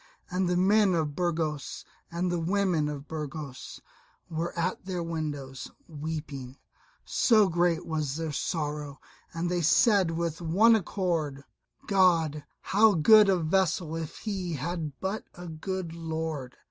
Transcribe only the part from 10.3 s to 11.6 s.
one accord,